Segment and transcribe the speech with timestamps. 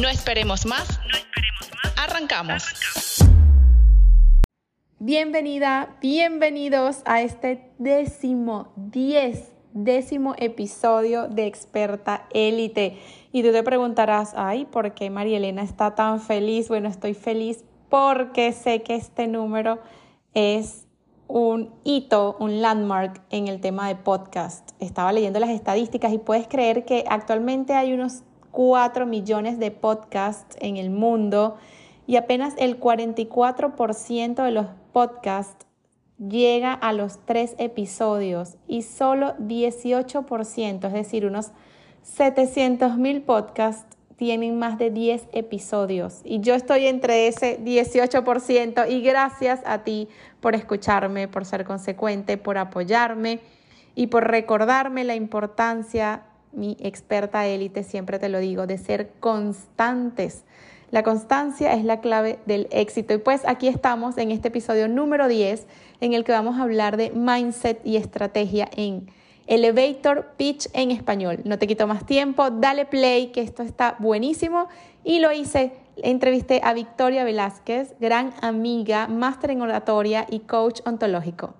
[0.00, 1.00] No esperemos más.
[1.96, 2.62] Arrancamos.
[5.00, 12.96] Bienvenida, bienvenidos a este décimo, diez, décimo episodio de Experta Élite.
[13.32, 16.68] Y tú te preguntarás, ay, ¿por qué María Elena está tan feliz?
[16.68, 19.80] Bueno, estoy feliz porque sé que este número
[20.32, 20.86] es
[21.26, 24.70] un hito, un landmark en el tema de podcast.
[24.78, 30.56] Estaba leyendo las estadísticas y puedes creer que actualmente hay unos 4 millones de podcasts
[30.60, 31.56] en el mundo
[32.06, 35.66] y apenas el 44% de los podcasts
[36.18, 41.52] llega a los 3 episodios y solo 18%, es decir, unos
[42.02, 46.22] 700 mil podcasts tienen más de 10 episodios.
[46.24, 50.08] Y yo estoy entre ese 18% y gracias a ti
[50.40, 53.40] por escucharme, por ser consecuente, por apoyarme
[53.94, 60.44] y por recordarme la importancia, mi experta élite siempre te lo digo, de ser constantes.
[60.90, 63.12] La constancia es la clave del éxito.
[63.12, 65.66] Y pues aquí estamos en este episodio número 10
[66.00, 69.10] en el que vamos a hablar de mindset y estrategia en
[69.46, 71.40] Elevator Pitch en español.
[71.44, 74.68] No te quito más tiempo, dale play, que esto está buenísimo.
[75.04, 81.54] Y lo hice, entrevisté a Victoria Velázquez, gran amiga, máster en oratoria y coach ontológico.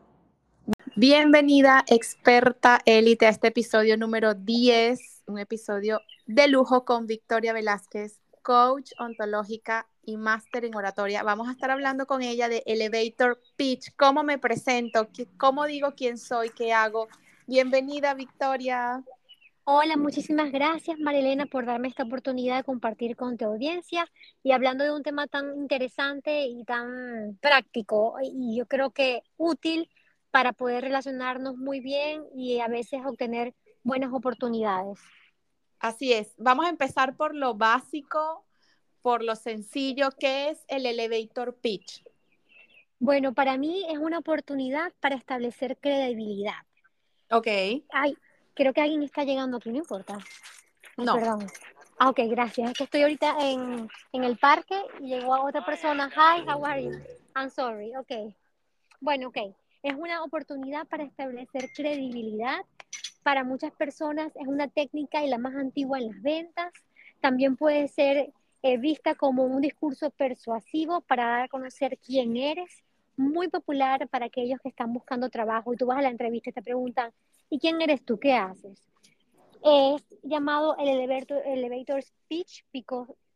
[1.00, 8.18] Bienvenida, experta élite, a este episodio número 10, un episodio de lujo con Victoria Velázquez,
[8.42, 11.22] coach ontológica y máster en oratoria.
[11.22, 16.18] Vamos a estar hablando con ella de Elevator Pitch, cómo me presento, cómo digo quién
[16.18, 17.06] soy, qué hago
[17.46, 19.04] Bienvenida, Victoria.
[19.62, 24.10] Hola, muchísimas gracias, Marilena, por darme esta oportunidad de compartir con tu audiencia
[24.42, 29.88] y hablando de un tema tan interesante y tan práctico y yo creo que útil
[30.30, 34.98] para poder relacionarnos muy bien y a veces obtener buenas oportunidades.
[35.80, 36.34] Así es.
[36.38, 38.44] Vamos a empezar por lo básico,
[39.00, 42.04] por lo sencillo, que es el elevator pitch.
[42.98, 46.60] Bueno, para mí es una oportunidad para establecer credibilidad.
[47.30, 47.46] Ok.
[47.90, 48.16] Ay,
[48.54, 50.18] creo que alguien está llegando aquí, no importa.
[50.96, 51.14] no.
[51.14, 51.46] Perdón.
[52.00, 52.70] Ah, ok, gracias.
[52.70, 56.08] Es que estoy ahorita en, en el parque y llegó otra persona.
[56.14, 56.92] Hi, how are you?
[57.34, 57.92] I'm sorry.
[57.96, 58.34] Ok.
[59.00, 59.38] Bueno, ok.
[59.82, 62.58] Es una oportunidad para establecer credibilidad.
[63.22, 66.72] Para muchas personas es una técnica y la más antigua en las ventas.
[67.20, 72.82] También puede ser eh, vista como un discurso persuasivo para dar a conocer quién eres
[73.16, 76.52] muy popular para aquellos que están buscando trabajo y tú vas a la entrevista y
[76.52, 77.12] te preguntan,
[77.50, 78.18] ¿y quién eres tú?
[78.18, 78.82] ¿Qué haces?
[79.64, 82.64] Es llamado el elevator, elevator speech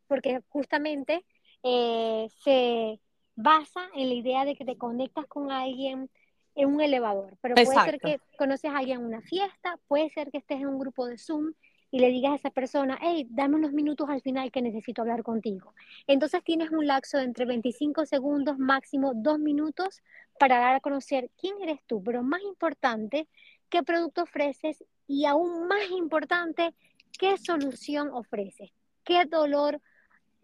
[0.07, 1.25] porque justamente
[1.63, 3.01] eh, se
[3.35, 6.09] basa en la idea de que te conectas con alguien
[6.55, 10.31] en un elevador, pero puede ser que conoces a alguien en una fiesta, puede ser
[10.31, 11.53] que estés en un grupo de Zoom
[11.91, 15.23] y le digas a esa persona, hey, dame unos minutos al final que necesito hablar
[15.23, 15.75] contigo.
[16.07, 20.03] Entonces tienes un lapso de entre 25 segundos, máximo dos minutos,
[20.39, 23.29] para dar a conocer quién eres tú, pero más importante,
[23.69, 26.75] qué producto ofreces y aún más importante,
[27.19, 28.71] qué solución ofreces,
[29.05, 29.81] qué dolor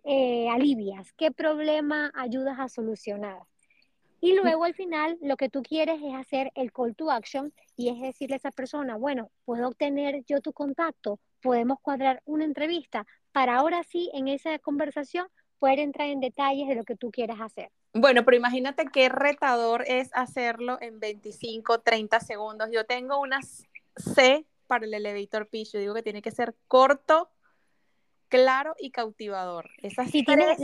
[0.04, 3.40] eh, alivias, qué problema ayudas a solucionar.
[4.20, 7.88] Y luego al final lo que tú quieres es hacer el call to action y
[7.88, 13.06] es decirle a esa persona, bueno, puedo obtener yo tu contacto, podemos cuadrar una entrevista
[13.32, 15.28] para ahora sí en esa conversación
[15.58, 17.70] poder entrar en detalles de lo que tú quieras hacer.
[17.94, 22.68] Bueno, pero imagínate qué retador es hacerlo en 25, 30 segundos.
[22.72, 23.40] Yo tengo una
[23.96, 25.72] C para el elevator pitch.
[25.72, 27.30] Yo digo que tiene que ser corto,
[28.28, 29.70] claro y cautivador.
[29.78, 30.56] Esas tiene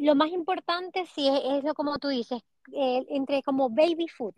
[0.00, 2.40] lo más importante sí es, lo como tú dices,
[2.72, 4.34] eh, entre como baby food.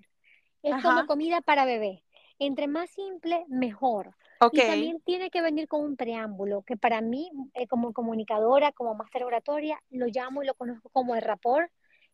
[0.62, 2.04] Es como comida para bebé.
[2.38, 4.14] Entre más simple, mejor.
[4.50, 8.94] Y también tiene que venir con un preámbulo, que para mí, eh, como comunicadora, como
[8.94, 11.70] máster oratoria, lo llamo y lo conozco como el rapport,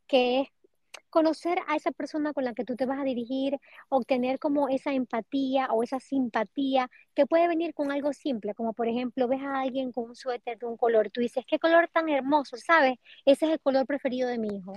[0.06, 0.48] que es
[1.10, 3.58] conocer a esa persona con la que tú te vas a dirigir,
[3.88, 8.88] obtener como esa empatía o esa simpatía que puede venir con algo simple, como por
[8.88, 12.08] ejemplo ves a alguien con un suéter de un color, tú dices, qué color tan
[12.08, 12.98] hermoso, ¿sabes?
[13.24, 14.74] Ese es el color preferido de mi hijo.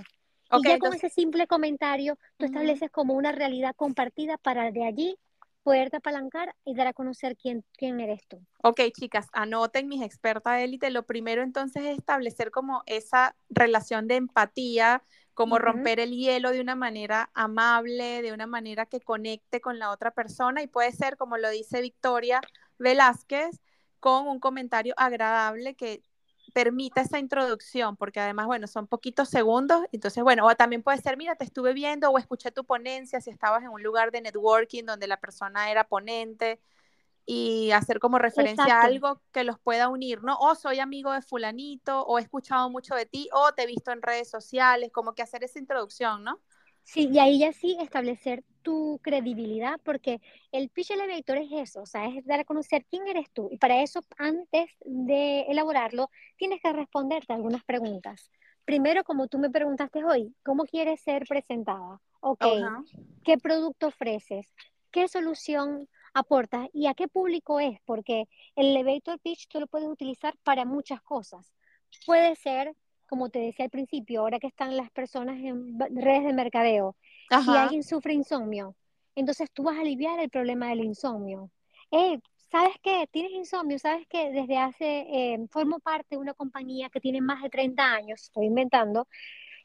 [0.52, 5.16] Y ya con ese simple comentario, tú estableces como una realidad compartida para de allí
[5.62, 8.44] poderte apalancar y dar a conocer quién, quién eres tú.
[8.62, 10.90] Ok, chicas, anoten mis expertas élite.
[10.90, 15.02] Lo primero entonces es establecer como esa relación de empatía,
[15.34, 19.90] como romper el hielo de una manera amable, de una manera que conecte con la
[19.90, 22.40] otra persona y puede ser, como lo dice Victoria
[22.78, 23.60] Velázquez,
[24.00, 26.02] con un comentario agradable que
[26.52, 31.16] permita esa introducción, porque además, bueno, son poquitos segundos, entonces, bueno, o también puede ser,
[31.16, 34.84] mira, te estuve viendo o escuché tu ponencia si estabas en un lugar de networking
[34.84, 36.60] donde la persona era ponente
[37.24, 40.36] y hacer como referencia a algo que los pueda unir, ¿no?
[40.38, 43.92] O soy amigo de fulanito, o he escuchado mucho de ti, o te he visto
[43.92, 46.40] en redes sociales, como que hacer esa introducción, ¿no?
[46.82, 50.20] Sí, y ahí ya sí establecer tu credibilidad, porque
[50.52, 53.48] el pitch elevator es eso, o sea, es dar a conocer quién eres tú.
[53.50, 58.30] Y para eso, antes de elaborarlo, tienes que responderte algunas preguntas.
[58.64, 62.00] Primero, como tú me preguntaste hoy, ¿cómo quieres ser presentada?
[62.20, 62.44] Ok,
[63.24, 64.46] ¿qué producto ofreces?
[64.92, 66.68] ¿Qué solución aportas?
[66.72, 67.78] ¿Y a qué público es?
[67.84, 71.52] Porque el elevator pitch tú lo puedes utilizar para muchas cosas.
[72.06, 72.74] Puede ser
[73.12, 76.96] como te decía al principio, ahora que están las personas en redes de mercadeo,
[77.44, 78.74] si alguien sufre insomnio,
[79.14, 81.50] entonces tú vas a aliviar el problema del insomnio.
[81.90, 82.20] Eh,
[82.50, 83.06] ¿Sabes qué?
[83.10, 84.30] Tienes insomnio, ¿sabes qué?
[84.30, 88.46] Desde hace, eh, formo parte de una compañía que tiene más de 30 años, estoy
[88.46, 89.06] inventando,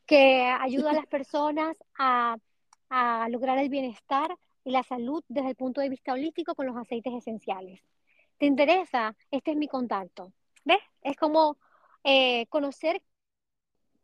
[0.05, 2.35] que ayuda a las personas a,
[2.89, 4.35] a lograr el bienestar
[4.65, 7.79] y la salud desde el punto de vista holístico con los aceites esenciales.
[8.39, 9.15] ¿Te interesa?
[9.31, 10.33] Este es mi contacto.
[10.65, 10.81] ¿Ves?
[11.01, 11.57] Es como
[12.03, 13.01] eh, conocer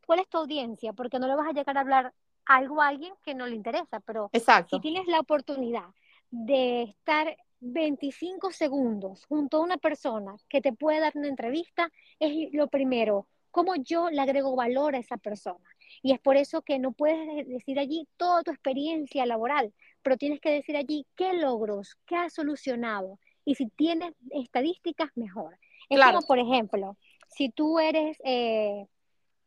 [0.06, 2.14] cuál es tu audiencia, porque no le vas a llegar a hablar
[2.46, 4.30] algo a alguien que no le interesa, pero
[4.70, 5.86] si tienes la oportunidad
[6.30, 11.90] de estar 25 segundos junto a una persona que te puede dar una entrevista,
[12.20, 15.64] es lo primero, cómo yo le agrego valor a esa persona.
[16.02, 20.42] Y es por eso que no puedes decir allí toda tu experiencia laboral, pero tienes
[20.42, 23.20] que decir allí qué logros, qué has solucionado.
[23.46, 25.58] Y si tienes estadísticas, mejor.
[25.90, 26.98] Es como, por ejemplo,
[27.30, 28.88] si tú eres eh,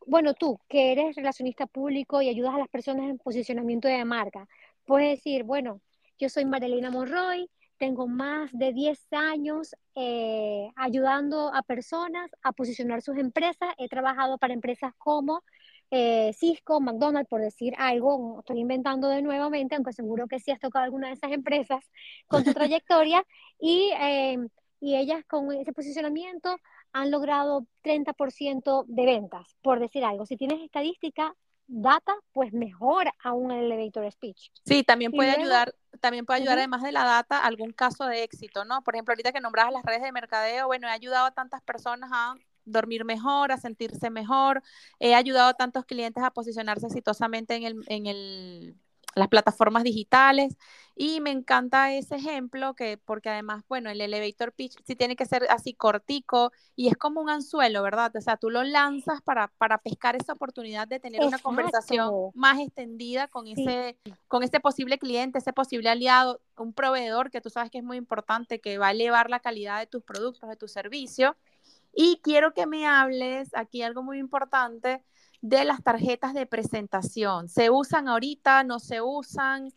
[0.06, 4.48] bueno, tú que eres relacionista público y ayudas a las personas en posicionamiento de marca,
[4.84, 5.80] puedes decir, bueno,
[6.18, 13.02] yo soy Marilena Monroy, tengo más de 10 años eh, ayudando a personas a posicionar
[13.02, 13.74] sus empresas.
[13.76, 15.42] He trabajado para empresas como
[15.90, 20.60] eh, Cisco, McDonald's, por decir algo, estoy inventando de nuevamente, aunque seguro que sí has
[20.60, 21.84] tocado alguna de esas empresas
[22.26, 23.22] con tu trayectoria,
[23.60, 24.38] y, eh,
[24.80, 26.56] y ellas con ese posicionamiento
[26.92, 30.26] han logrado 30% de ventas, por decir algo.
[30.26, 31.34] Si tienes estadística,
[31.66, 34.50] data, pues mejor aún el elevator speech.
[34.64, 38.64] Sí, también puede ayudar, también puede ayudar además de la data algún caso de éxito,
[38.64, 38.82] ¿no?
[38.82, 42.10] Por ejemplo, ahorita que nombrabas las redes de mercadeo, bueno, he ayudado a tantas personas
[42.12, 42.34] a
[42.64, 44.62] dormir mejor, a sentirse mejor,
[44.98, 48.76] he ayudado a tantos clientes a posicionarse exitosamente en el, en el
[49.16, 50.56] las plataformas digitales.
[50.94, 55.26] Y me encanta ese ejemplo que, porque además, bueno, el elevator pitch sí tiene que
[55.26, 58.14] ser así cortico y es como un anzuelo, ¿verdad?
[58.16, 62.58] O sea, tú lo lanzas para, para pescar esa oportunidad de tener una conversación más
[62.60, 67.70] extendida con, ese, con ese posible cliente, ese posible aliado, un proveedor que tú sabes
[67.70, 70.68] que es muy importante, que va a elevar la calidad de tus productos, de tu
[70.68, 71.36] servicio.
[71.94, 75.02] Y quiero que me hables aquí algo muy importante
[75.48, 77.48] de las tarjetas de presentación.
[77.48, 78.64] ¿Se usan ahorita?
[78.64, 79.68] ¿No se usan?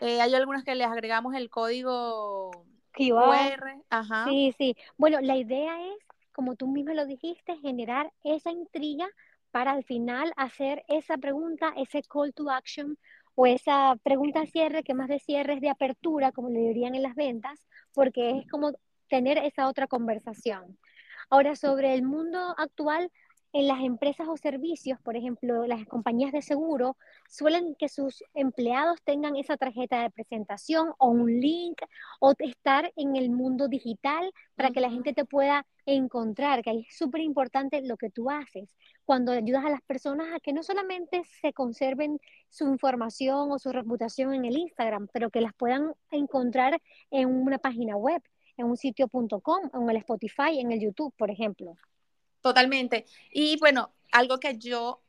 [0.00, 2.50] Eh, hay algunas que les agregamos el código
[2.92, 3.82] QR.
[3.90, 4.24] Ajá.
[4.24, 4.76] Sí, sí.
[4.96, 5.98] Bueno, la idea es,
[6.32, 9.06] como tú mismo lo dijiste, generar esa intriga
[9.50, 12.96] para al final hacer esa pregunta, ese call to action
[13.34, 17.02] o esa pregunta cierre, que más de cierre es de apertura, como le dirían en
[17.02, 18.72] las ventas, porque es como
[19.08, 20.78] tener esa otra conversación.
[21.28, 23.10] Ahora, sobre el mundo actual,
[23.52, 26.96] en las empresas o servicios, por ejemplo, las compañías de seguro,
[27.28, 31.80] suelen que sus empleados tengan esa tarjeta de presentación o un link
[32.20, 36.96] o estar en el mundo digital para que la gente te pueda encontrar, que es
[36.96, 41.22] súper importante lo que tú haces cuando ayudas a las personas a que no solamente
[41.40, 46.80] se conserven su información o su reputación en el Instagram, pero que las puedan encontrar
[47.10, 48.22] en una página web,
[48.58, 51.74] en un sitio.com, en el Spotify, en el YouTube, por ejemplo.
[52.40, 53.06] Totalmente.
[53.30, 55.02] Y bueno, algo que yo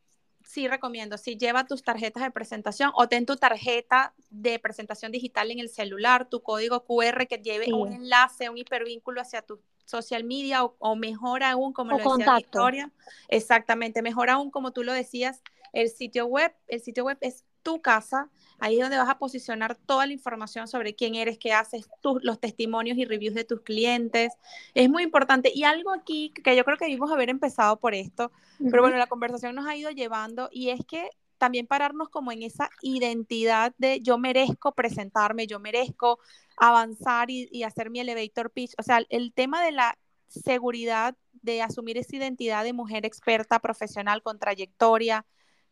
[0.43, 5.51] sí recomiendo, si lleva tus tarjetas de presentación o ten tu tarjeta de presentación digital
[5.51, 10.23] en el celular, tu código QR que lleve un enlace, un hipervínculo hacia tu social
[10.23, 12.91] media o, mejor aún, como lo decía Victoria,
[13.27, 15.41] exactamente, mejor aún como tú lo decías,
[15.73, 19.75] el sitio web, el sitio web es tu casa, ahí es donde vas a posicionar
[19.75, 21.89] toda la información sobre quién eres, qué haces,
[22.21, 24.33] los testimonios y reviews de tus clientes.
[24.73, 25.51] Es muy importante.
[25.53, 28.31] Y algo aquí que yo creo que debimos haber empezado por esto,
[28.71, 32.43] pero bueno, la conversación nos ha ido llevando y es que también pararnos como en
[32.43, 36.19] esa identidad de yo merezco presentarme, yo merezco
[36.57, 38.73] avanzar y, y hacer mi elevator pitch.
[38.77, 39.97] O sea, el tema de la
[40.27, 45.25] seguridad de asumir esa identidad de mujer experta, profesional, con trayectoria.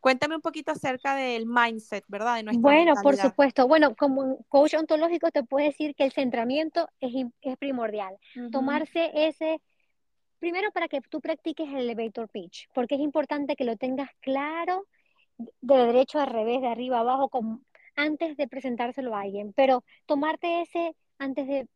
[0.07, 2.41] Cuéntame un poquito acerca del mindset, ¿verdad?
[2.41, 3.67] De bueno, por supuesto.
[3.67, 7.11] Bueno, como coach ontológico te puedo decir que el centramiento es,
[7.41, 8.15] es primordial.
[8.53, 9.59] Tomarse ese,
[10.39, 14.85] primero para que tú practiques el elevator pitch, porque es importante que lo tengas claro
[15.37, 17.59] de derecho a revés, de arriba a abajo, como,
[17.97, 19.51] antes de presentárselo a alguien.
[19.57, 21.67] Pero tomarte ese antes de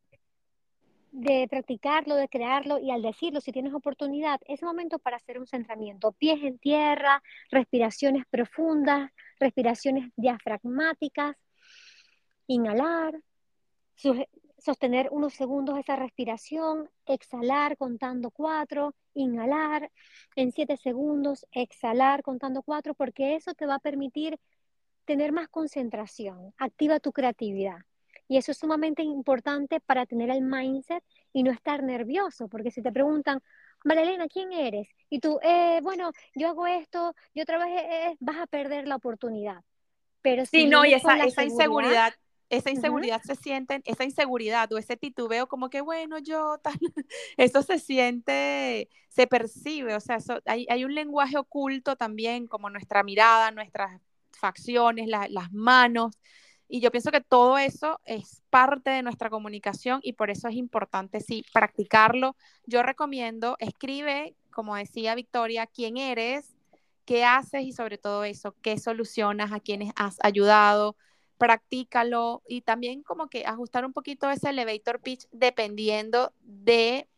[1.12, 5.48] de practicarlo, de crearlo y al decirlo, si tienes oportunidad, es momento para hacer un
[5.48, 6.14] centramiento.
[6.14, 11.36] Pies en tierra, respiraciones profundas, respiraciones diafragmáticas,
[12.48, 13.20] inhalar,
[14.58, 19.92] sostener unos segundos esa respiración, exhalar contando cuatro, inhalar
[20.36, 24.40] en siete segundos, exhalar contando cuatro, porque eso te va a permitir
[25.06, 27.80] tener más concentración, activa tu creatividad.
[28.32, 32.82] Y eso es sumamente importante para tener el mindset y no estar nervioso, porque si
[32.82, 33.44] te preguntan,
[33.84, 34.88] Marilena, ¿quién eres?
[35.10, 39.66] Y tú, eh, bueno, yo hago esto, yo trabajé, eh, vas a perder la oportunidad.
[40.22, 42.14] Pero sí, no, y esa, esa inseguridad,
[42.50, 46.80] esa inseguridad se siente, esa inseguridad o ese titubeo como que, bueno, yo, tal,
[47.36, 53.04] eso se siente, se percibe, o sea, hay, hay, un lenguaje oculto también, como nuestra
[53.04, 54.00] mirada, nuestras
[54.32, 56.16] facciones, las manos,
[56.74, 60.56] y yo pienso que todo eso es parte de nuestra comunicación y por eso es
[60.56, 62.38] importante, sí, practicarlo.
[62.66, 66.56] Yo recomiendo, escribe, como decía Victoria, quién eres,
[67.04, 70.96] qué haces y sobre todo eso, qué solucionas, a quienes has ayudado,
[71.38, 77.10] practícalo y también como que ajustar un poquito ese elevator pitch dependiendo de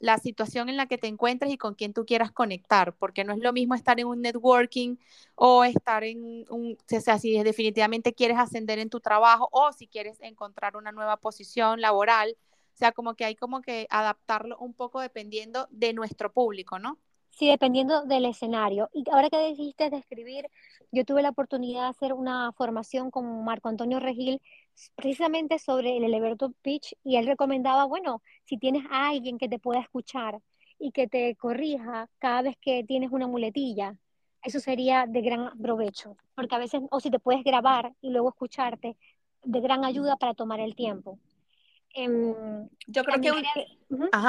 [0.00, 3.32] la situación en la que te encuentres y con quién tú quieras conectar, porque no
[3.32, 4.96] es lo mismo estar en un networking
[5.34, 9.88] o estar en un, o sea, si definitivamente quieres ascender en tu trabajo o si
[9.88, 12.36] quieres encontrar una nueva posición laboral,
[12.74, 16.98] o sea, como que hay como que adaptarlo un poco dependiendo de nuestro público, ¿no?
[17.38, 18.90] Sí, dependiendo del escenario.
[18.92, 20.50] Y ahora que dijiste de escribir,
[20.90, 24.42] yo tuve la oportunidad de hacer una formación con Marco Antonio Regil
[24.96, 29.60] precisamente sobre el elevator pitch y él recomendaba, bueno, si tienes a alguien que te
[29.60, 30.40] pueda escuchar
[30.80, 33.94] y que te corrija cada vez que tienes una muletilla,
[34.42, 38.30] eso sería de gran provecho, porque a veces, o si te puedes grabar y luego
[38.30, 38.96] escucharte,
[39.44, 41.20] de gran ayuda para tomar el tiempo.
[41.94, 43.66] Em, yo creo que...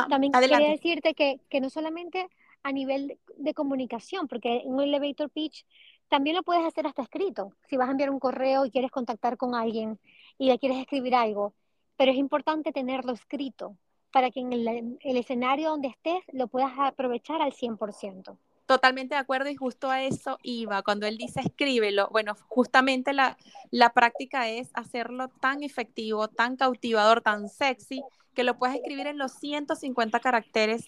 [0.08, 2.30] también quería decirte que, que no solamente
[2.64, 5.66] a nivel de, comunicación, porque un elevator pitch
[6.08, 7.54] también lo puedes hacer hasta escrito.
[7.68, 10.00] Si vas a enviar un correo y quieres contactar con alguien
[10.38, 11.54] y le quieres escribir algo,
[11.96, 13.76] pero es importante tenerlo escrito
[14.12, 18.38] para que en el, escenario donde estés lo puedas aprovechar al 100%.
[18.66, 20.84] Totalmente de acuerdo y justo a eso iba.
[20.84, 23.38] Cuando él dice escríbelo, bueno, justamente la,
[23.72, 29.18] la práctica es hacerlo tan efectivo, tan cautivador, tan sexy, que lo puedes escribir en
[29.18, 30.88] los 150 caracteres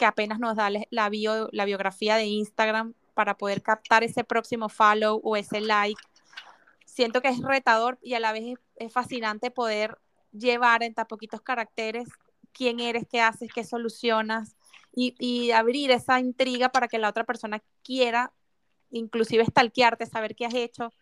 [0.00, 4.70] que apenas nos da la, bio, la biografía de Instagram para poder captar ese próximo
[4.70, 6.00] follow o ese like.
[6.86, 9.98] Siento que es retador y a la vez es, fascinante poder
[10.32, 12.08] llevar en tan poquitos caracteres
[12.52, 14.56] quién eres, qué haces, qué solucionas
[14.96, 18.32] y, y, abrir esa intriga para que la otra persona quiera
[18.90, 20.94] inclusive stalkearte, saber qué has hecho.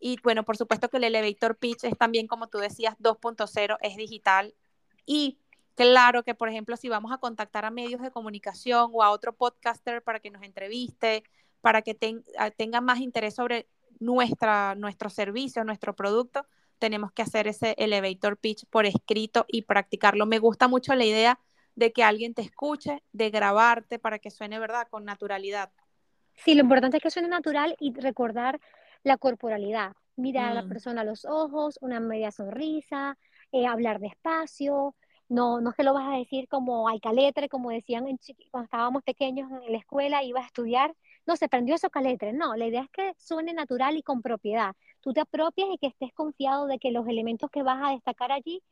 [0.00, 3.96] Y bueno, por supuesto que el elevator pitch es también, como tú decías, 2.0, es
[3.98, 4.54] digital.
[5.04, 5.38] Y
[5.78, 9.32] Claro que, por ejemplo, si vamos a contactar a medios de comunicación o a otro
[9.32, 11.22] podcaster para que nos entreviste,
[11.60, 13.68] para que tengan más interés sobre
[14.00, 16.44] nuestra, nuestro servicio, nuestro producto,
[16.80, 20.26] tenemos que hacer ese elevator pitch por escrito y practicarlo.
[20.26, 21.38] Me gusta mucho la idea
[21.76, 25.70] de que alguien te escuche, de grabarte para que suene, ¿verdad?, con naturalidad.
[26.44, 28.58] Sí, lo importante es que suene natural y recordar
[29.04, 29.92] la corporalidad.
[30.16, 30.68] Mirar a la mm.
[30.68, 33.16] persona a los ojos, una media sonrisa,
[33.52, 34.96] eh, hablar despacio,
[35.28, 38.04] no, no es que lo vas a decir como alcaletre, como decían
[38.50, 40.94] cuando estábamos pequeños en la escuela, ibas a estudiar,
[41.26, 42.32] no, se prendió eso caletre.
[42.32, 44.74] No, la idea es que suene natural y con propiedad.
[45.00, 48.32] Tú te apropias y que estés confiado de que los elementos que vas a destacar
[48.32, 48.62] allí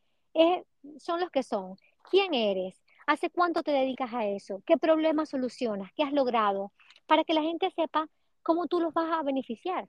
[0.98, 1.76] son los que son.
[2.10, 2.82] ¿Quién eres?
[3.06, 4.62] ¿Hace cuánto te dedicas a eso?
[4.64, 5.92] ¿Qué problemas solucionas?
[5.94, 6.72] ¿Qué has logrado?
[7.06, 8.08] Para que la gente sepa
[8.42, 9.88] cómo tú los vas a beneficiar.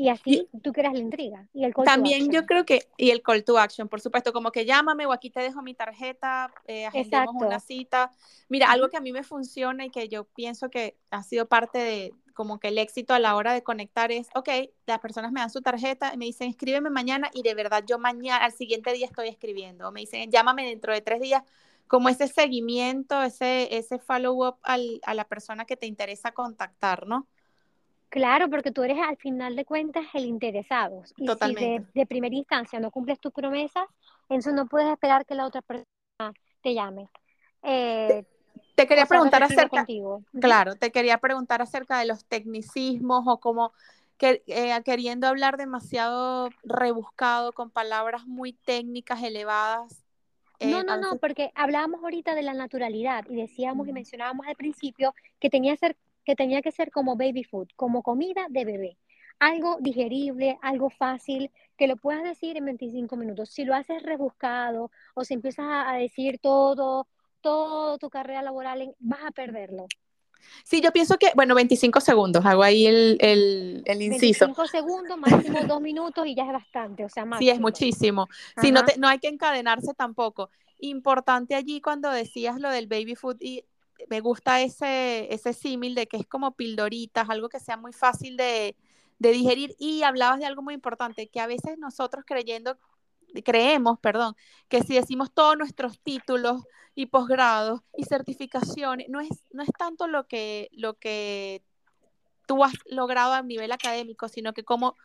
[0.00, 1.46] Y así tú creas la intriga.
[1.52, 4.32] Y el call También to yo creo que, y el call to action, por supuesto,
[4.32, 7.46] como que llámame o aquí te dejo mi tarjeta, eh, agendemos Exacto.
[7.46, 8.10] una cita.
[8.48, 11.78] Mira, algo que a mí me funciona y que yo pienso que ha sido parte
[11.78, 14.48] de como que el éxito a la hora de conectar es, ok,
[14.86, 17.98] las personas me dan su tarjeta y me dicen, escríbeme mañana y de verdad yo
[17.98, 19.88] mañana, al siguiente día estoy escribiendo.
[19.88, 21.42] O me dicen, llámame dentro de tres días,
[21.88, 27.26] como ese seguimiento, ese, ese follow-up a la persona que te interesa contactar, ¿no?
[28.10, 31.02] Claro, porque tú eres al final de cuentas el interesado.
[31.16, 31.86] Y si Totalmente.
[31.94, 33.84] de, de primera instancia no cumples tus promesas,
[34.28, 37.08] entonces no puedes esperar que la otra persona te llame.
[37.62, 38.24] Eh,
[38.74, 40.22] Te quería preguntar acerca, contigo.
[40.40, 43.72] Claro, te quería preguntar acerca de los tecnicismos o como
[44.18, 50.04] que, eh, queriendo hablar demasiado rebuscado con palabras muy técnicas, elevadas.
[50.60, 54.46] No, eh, no, no, veces- porque hablábamos ahorita de la naturalidad y decíamos y mencionábamos
[54.46, 58.64] al principio que tenía, ser, que tenía que ser como baby food, como comida de
[58.64, 58.98] bebé.
[59.38, 63.50] Algo digerible, algo fácil, que lo puedas decir en 25 minutos.
[63.50, 67.08] Si lo haces rebuscado o si empiezas a, a decir todo,
[67.40, 69.86] todo tu carrera laboral, vas a perderlo.
[70.64, 74.50] Sí, yo pienso que, bueno, 25 segundos, hago ahí el, el, el inciso.
[74.52, 77.60] 25 segundos, máximo dos minutos y ya es bastante, o sea, Sí, es máximo.
[77.60, 78.28] muchísimo.
[78.56, 80.50] Sí, no, te- no hay que encadenarse tampoco.
[80.78, 83.64] Importante allí cuando decías lo del baby food y
[84.08, 88.36] me gusta ese, ese símil de que es como pildoritas, algo que sea muy fácil
[88.36, 88.76] de,
[89.18, 89.74] de digerir.
[89.78, 92.78] Y hablabas de algo muy importante, que a veces nosotros creyendo,
[93.44, 94.34] creemos, perdón,
[94.68, 96.62] que si decimos todos nuestros títulos
[96.94, 101.62] y posgrados y certificaciones, no es, no es tanto lo que, lo que
[102.46, 104.96] tú has logrado a nivel académico, sino que como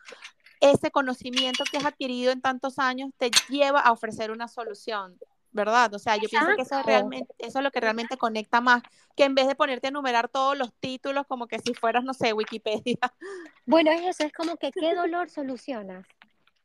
[0.60, 5.18] ese conocimiento que has adquirido en tantos años te lleva a ofrecer una solución,
[5.56, 5.92] ¿verdad?
[5.94, 8.82] O sea, yo pienso que eso es, realmente, eso es lo que realmente conecta más,
[9.16, 12.14] que en vez de ponerte a enumerar todos los títulos como que si fueras, no
[12.14, 12.98] sé, Wikipedia.
[13.68, 16.06] Bueno, es eso, es como que qué dolor solucionas.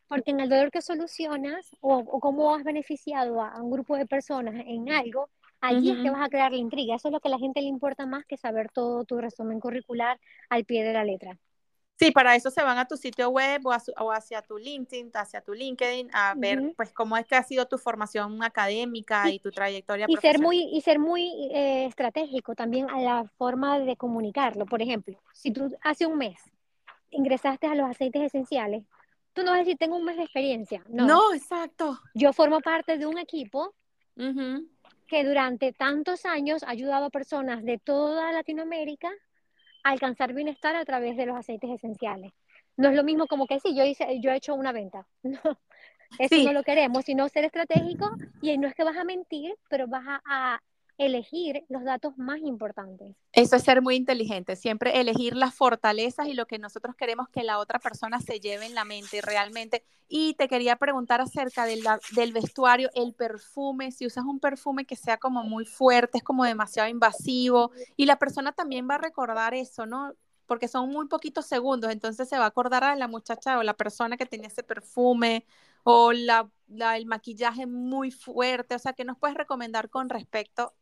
[0.07, 4.05] Porque en el dolor que solucionas o, o cómo has beneficiado a, un grupo de
[4.05, 5.29] personas en algo,
[5.61, 6.95] allí es que vas a crear la intriga.
[6.95, 9.59] Eso es lo que a la gente le importa más que saber todo tu resumen
[9.59, 10.19] curricular
[10.49, 11.39] al pie de la letra.
[12.01, 14.57] Sí, para eso se van a tu sitio web o, a su- o hacia tu
[14.57, 19.29] LinkedIn, hacia tu LinkedIn, a ver pues cómo es que ha sido tu formación académica
[19.29, 23.25] Y, y tu trayectoria y ser muy, y ser muy eh, estratégico también a la
[23.37, 24.65] forma de comunicarlo.
[24.65, 26.39] Por ejemplo, si tú hace un mes
[27.11, 28.83] ingresaste a los aceites esenciales,
[29.33, 30.83] tú no vas a decir, tengo un mes de experiencia.
[30.89, 31.99] No, No, exacto.
[32.15, 33.75] yo formo parte de un equipo
[35.07, 39.11] que durante tantos años ha ayudado a personas de toda Latinoamérica
[39.83, 42.31] alcanzar bienestar a través de los aceites esenciales.
[42.77, 45.07] No es lo mismo como que sí, yo hice, yo he hecho una venta.
[45.23, 45.39] No,
[46.17, 48.05] eso Sí, no lo queremos, sino ser estratégico
[48.41, 50.21] y no es que vas a mentir, pero vas a,
[50.55, 50.59] a
[51.05, 53.15] elegir los datos más importantes.
[53.33, 57.43] Eso es ser muy inteligente, siempre elegir las fortalezas y lo que nosotros queremos que
[57.43, 59.83] la otra persona se lleve en la mente realmente.
[60.07, 64.85] Y te quería preguntar acerca de la- del vestuario, el perfume, si usas un perfume
[64.85, 68.99] que sea como muy fuerte, es como demasiado invasivo y la persona también va a
[68.99, 70.13] recordar eso, ¿no?
[70.45, 73.73] Porque son muy poquitos segundos, entonces se va a acordar a la muchacha o la
[73.73, 75.45] persona que tenía ese perfume
[75.83, 76.49] o la-
[76.95, 80.73] el maquillaje muy fuerte, o sea, ¿qué nos puedes recomendar con respecto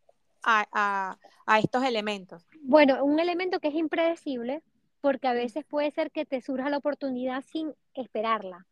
[0.43, 2.43] a, a- a estos elementos?
[2.61, 4.61] Bueno, un elemento que es impredecible,
[5.01, 8.65] porque a veces puede ser que te surja la oportunidad sin esperarla.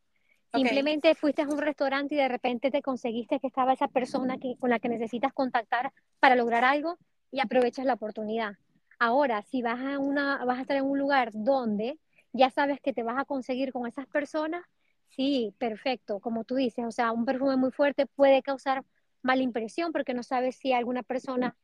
[0.53, 4.55] Simplemente fuiste a un restaurante y de repente te conseguiste que estaba esa persona que,
[4.59, 6.97] con la que necesitas contactar para lograr algo
[7.31, 8.53] y aprovechas la oportunidad.
[8.99, 11.99] Ahora, si vas a, una, vas a estar en un lugar donde
[12.33, 14.63] ya sabes que te vas a conseguir con esas personas,
[15.09, 18.83] sí, perfecto, como tú dices, o sea, un perfume muy fuerte puede causar
[19.27, 21.55] mala impresión porque no sabes si alguna persona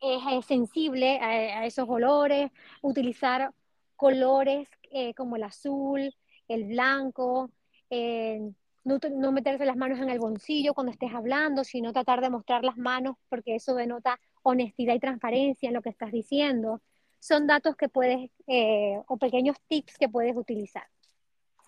[0.00, 2.50] es, sensible a, esos olores,
[2.80, 3.52] utilizar
[3.96, 6.14] colores eh, como el azul,
[6.46, 7.50] el blanco,
[7.90, 8.40] eh,
[8.84, 12.78] no meterse las manos en el bolsillo cuando estés hablando, sino tratar de mostrar las
[12.78, 16.80] manos porque eso denota honestidad y transparencia en lo que estás diciendo.
[17.18, 20.86] Son datos que puedes, eh, o pequeños tips que puedes utilizar.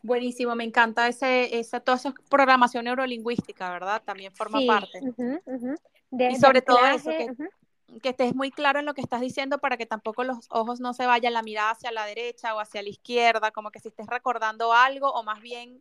[0.03, 4.03] Buenísimo, me encanta ese, esa, toda esa programación neurolingüística, ¿verdad?
[4.05, 5.01] También forma Sí, parte.
[6.11, 7.11] De, Y sobre todo eso,
[8.03, 10.95] que estés muy claro en lo que estás diciendo para que tampoco los ojos no
[10.95, 14.07] se vayan la mirada hacia la derecha o hacia la izquierda, como que si estés
[14.07, 15.81] recordando algo o más bien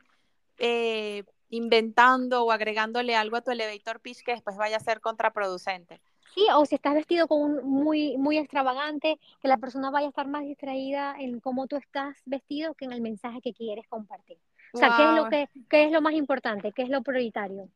[0.58, 6.02] eh, inventando o agregándole algo a tu elevator pitch que después vaya a ser contraproducente.
[6.36, 10.10] Sí, o si estás vestido con un muy, muy extravagante, que la persona vaya a
[10.10, 14.38] estar más distraída en cómo tú estás vestido que en el mensaje que quieres compartir.
[14.74, 16.72] O sea, ¿qué es lo que, qué es lo más importante?
[16.72, 17.70] ¿Qué es lo prioritario?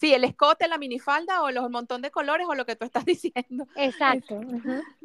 [0.00, 3.04] Sí, el escote, la minifalda o los montón de colores o lo que tú estás
[3.04, 3.66] diciendo.
[3.74, 4.40] Exacto.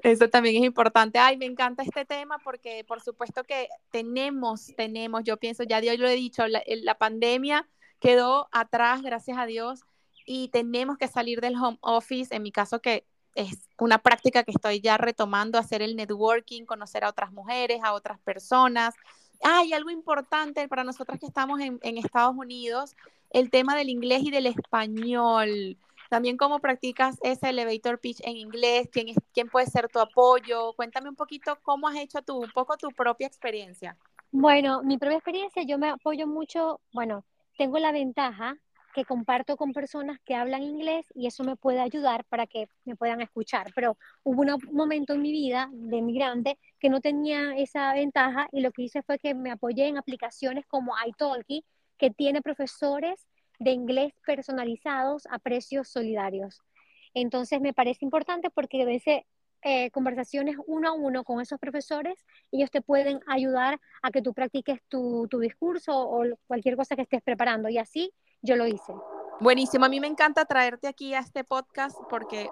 [0.03, 1.17] Eso también es importante.
[1.19, 5.97] Ay, me encanta este tema porque por supuesto que tenemos, tenemos, yo pienso, ya Dios
[5.97, 7.67] lo he dicho, la, la pandemia
[7.99, 9.83] quedó atrás, gracias a Dios,
[10.25, 13.05] y tenemos que salir del home office, en mi caso que
[13.35, 17.93] es una práctica que estoy ya retomando, hacer el networking, conocer a otras mujeres, a
[17.93, 18.95] otras personas.
[19.43, 22.95] Ah, y algo importante para nosotras que estamos en, Estados Unidos,
[23.31, 25.77] el tema del inglés y del español.
[26.09, 30.73] También cómo practicas ese elevator pitch en inglés, quién, quién puede ser tu apoyo.
[30.73, 33.97] Cuéntame un poquito cómo has hecho tú, un poco tu propia experiencia.
[34.31, 37.25] Bueno, mi propia experiencia, yo me apoyo mucho, bueno,
[37.57, 38.57] tengo la ventaja
[38.93, 42.95] que comparto con personas que hablan inglés y eso me puede ayudar para que me
[42.95, 43.71] puedan escuchar.
[43.75, 48.61] Pero hubo un momento en mi vida de migrante que no tenía esa ventaja y
[48.61, 51.65] lo que hice fue que me apoyé en aplicaciones como iTalki,
[51.97, 53.27] que tiene profesores
[53.59, 56.61] de inglés personalizados a precios solidarios.
[57.13, 59.21] Entonces me parece importante porque a veces
[59.61, 62.15] eh, conversaciones uno a uno con esos profesores,
[62.51, 67.03] ellos te pueden ayudar a que tú practiques tu, tu discurso o cualquier cosa que
[67.03, 67.69] estés preparando.
[67.69, 68.11] Y así
[68.43, 68.93] yo lo hice.
[69.39, 72.49] Buenísimo, a mí me encanta traerte aquí a este podcast porque,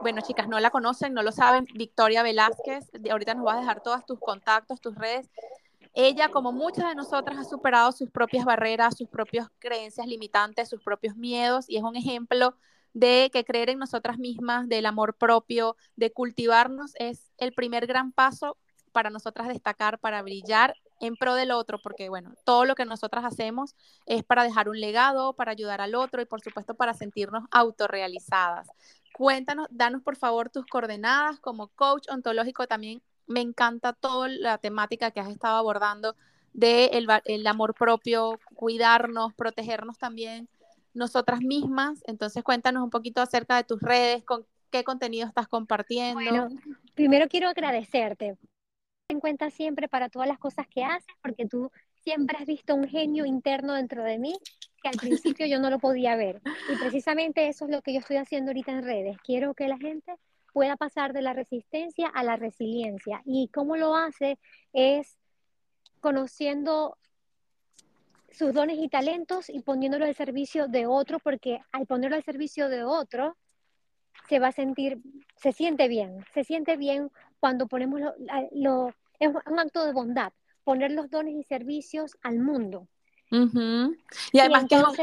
[0.00, 3.82] bueno, chicas, no la conocen, no lo saben, Victoria Velázquez, ahorita nos vas a dejar
[3.82, 5.28] todos tus contactos, tus redes.
[5.94, 10.82] Ella, como muchas de nosotras, ha superado sus propias barreras, sus propias creencias limitantes, sus
[10.82, 12.56] propios miedos y es un ejemplo
[12.94, 18.12] de que creer en nosotras mismas, del amor propio, de cultivarnos, es el primer gran
[18.12, 18.56] paso
[18.92, 23.24] para nosotras destacar, para brillar en pro del otro, porque bueno, todo lo que nosotras
[23.24, 23.74] hacemos
[24.06, 28.68] es para dejar un legado, para ayudar al otro y por supuesto para sentirnos autorrealizadas.
[29.12, 33.02] Cuéntanos, danos por favor tus coordenadas como coach ontológico también.
[33.26, 36.14] Me encanta toda la temática que has estado abordando
[36.52, 36.90] de
[37.24, 40.48] el, amor propio, cuidarnos, protegernos también
[40.94, 42.02] nosotras mismas.
[42.06, 46.14] Entonces, cuéntanos un poquito acerca de tus redes, con qué contenido estás compartiendo.
[46.14, 46.48] Bueno,
[46.94, 48.36] primero quiero agradecerte.
[49.12, 51.70] En cuenta siempre para todas las cosas que haces, porque tú
[52.02, 54.34] siempre has visto un genio interno dentro de mí
[54.82, 56.40] que al principio yo no lo podía ver.
[56.72, 59.18] Y precisamente eso es lo que yo estoy haciendo ahorita en redes.
[59.22, 60.14] Quiero que la gente
[60.54, 63.20] pueda pasar de la resistencia a la resiliencia.
[63.26, 64.38] Y cómo lo hace
[64.72, 65.18] es
[66.00, 66.96] conociendo
[68.30, 72.70] sus dones y talentos y poniéndolo al servicio de otro, porque al ponerlo al servicio
[72.70, 73.36] de otro,
[74.26, 75.02] se va a sentir,
[75.36, 78.14] se siente bien, se siente bien cuando ponemos lo,
[78.52, 80.32] lo es un acto de bondad,
[80.64, 82.88] poner los dones y servicios al mundo.
[84.32, 84.94] Y además que, es un,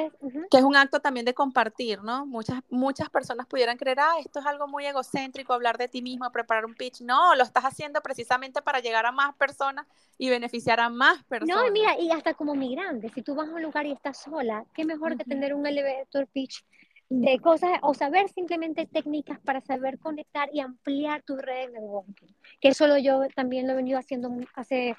[0.52, 2.28] que, es un, acto también de compartir, ¿no?
[2.28, 6.32] Muchas, muchas personas pudieran creer, ah, esto es algo muy egocéntrico, hablar de ti mismo,
[6.32, 7.02] preparar un pitch.
[7.02, 9.88] No, lo estás haciendo precisamente para llegar a más personas
[10.20, 11.66] y beneficiar a más personas.
[11.66, 14.64] No, mira, y hasta como migrante, si tú vas a un lugar y estás sola,
[14.76, 16.64] qué mejor que tener un elevator pitch
[17.10, 22.28] de cosas o saber simplemente técnicas para saber conectar y ampliar tus redes de networking.
[22.62, 24.96] Que eso yo también lo he venido haciendo hace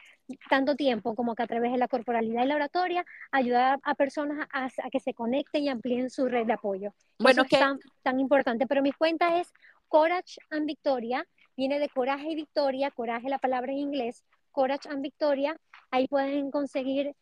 [0.48, 4.48] tanto tiempo, como que a través de la corporalidad y la oratoria, ayudar a personas
[4.52, 6.92] a, que se conecten y amplíen su red de apoyo.
[7.18, 8.66] Bueno, eso es tan, tan importante.
[8.66, 9.52] Pero mi cuenta es
[9.86, 11.24] Courage and Victoria,
[11.56, 15.56] viene de coraje y victoria, coraje la palabra en inglés, Courage and Victoria.
[15.92, 17.14] Ahí pueden conseguir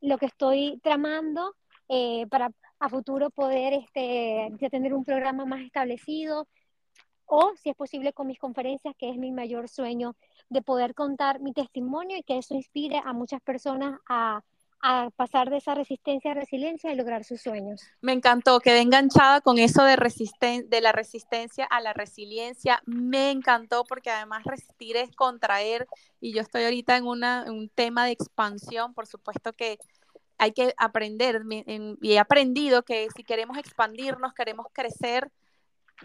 [0.00, 1.54] lo que estoy tramando
[1.88, 6.46] eh, para a futuro poder este, tener un programa más establecido
[7.26, 10.14] o, si es posible, con mis conferencias, que es mi mayor sueño,
[10.48, 14.42] de poder contar mi testimonio y que eso inspire a muchas personas a,
[14.80, 17.82] a pasar de esa resistencia a resiliencia y lograr sus sueños.
[18.00, 22.80] Me encantó, quedé enganchada con eso de, resisten de la resistencia a la resiliencia.
[22.86, 25.88] Me encantó porque además resistir es contraer
[26.20, 29.78] y yo estoy ahorita en, una, en un tema de expansión, por supuesto que
[30.38, 31.42] hay que aprender
[32.00, 35.30] y he aprendido que si queremos expandirnos, queremos crecer,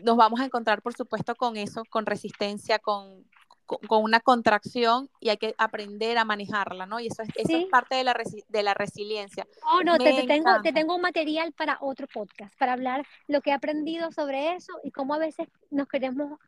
[0.01, 3.25] nos vamos a encontrar, por supuesto, con eso, con resistencia, con,
[3.65, 6.99] con, una contracción y hay que aprender a manejarla, ¿no?
[6.99, 8.15] Y eso es, eso es parte de la,
[8.47, 9.45] de la resiliencia.
[9.71, 13.49] Oh, no, te, tengo, te tengo un material para otro podcast, para hablar lo que
[13.49, 16.39] he aprendido sobre eso y cómo a veces nos queremos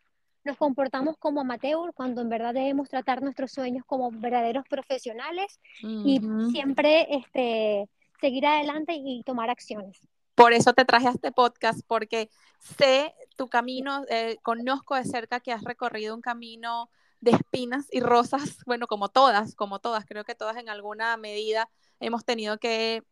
[0.43, 6.19] nos comportamos como amateur cuando en verdad debemos tratar nuestros sueños como verdaderos profesionales y
[6.51, 9.99] siempre este, seguir adelante y tomar acciones.
[10.35, 12.29] Por eso te traje a este podcast, porque
[12.59, 16.89] sé tu camino, eh, conozco de cerca que has recorrido un camino
[17.21, 21.69] de espinas y rosas, bueno, como todas, como todas, creo que todas en alguna medida
[21.99, 23.03] hemos tenido que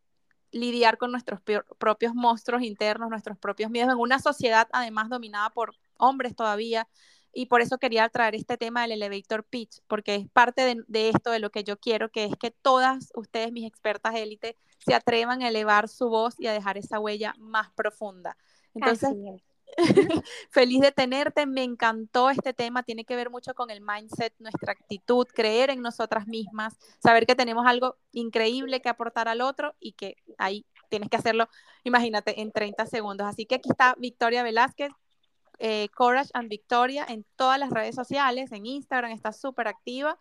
[0.51, 1.39] lidiar con nuestros
[1.77, 6.87] propios monstruos internos, nuestros propios miedos, en una sociedad además dominada por hombres todavía,
[7.33, 11.31] y por eso quería traer este tema del elevator pitch, porque es parte de, esto
[11.31, 15.41] de lo que yo quiero, que es que todas ustedes, mis expertas élite, se atrevan
[15.41, 18.35] a elevar su voz y a dejar esa huella más profunda.
[18.73, 19.11] Entonces,
[20.49, 24.73] feliz de tenerte, me encantó este tema, tiene que ver mucho con el mindset, nuestra
[24.73, 29.93] actitud, creer en nosotras mismas, saber que tenemos algo increíble que aportar al otro y
[29.93, 31.47] que ahí tienes que hacerlo,
[31.83, 33.27] imagínate, en 30 segundos.
[33.27, 34.91] Así que aquí está Victoria Velázquez,
[35.61, 40.17] eh, Courage and Victoria en todas las redes sociales, en Instagram, está súper activa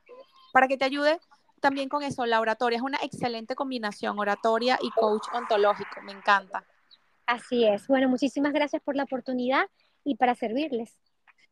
[0.52, 1.18] para que te ayude
[1.60, 2.76] también con eso, la oratoria.
[2.76, 6.64] Es una excelente combinación, oratoria y coach ontológico, me encanta.
[7.26, 7.86] Así es.
[7.86, 9.66] Bueno, muchísimas gracias por la oportunidad
[10.04, 10.96] y para servirles.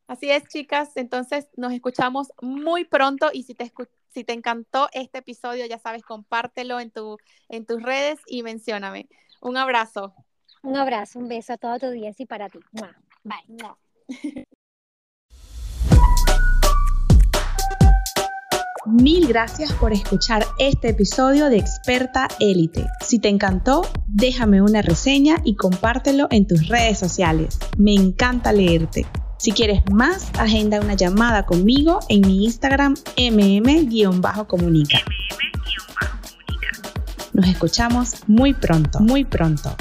[0.07, 0.97] Así es, chicas.
[0.97, 3.73] Entonces nos escuchamos muy pronto y si te,
[4.09, 7.17] si te encantó este episodio, ya sabes, compártelo en, tu,
[7.49, 9.09] en tus redes y mencióname.
[9.41, 10.15] Un abrazo.
[10.63, 12.59] Un abrazo, un beso a todo tu audiencia y para ti.
[13.29, 13.45] Bye.
[18.87, 22.87] Mil gracias por escuchar este episodio de Experta Élite.
[23.05, 27.59] Si te encantó, déjame una reseña y compártelo en tus redes sociales.
[27.77, 29.05] Me encanta leerte.
[29.37, 35.01] Si quieres más, agenda una llamada conmigo en mi Instagram mm-comunica.
[37.35, 39.77] Nos escuchamos muy pronto, muy pronto.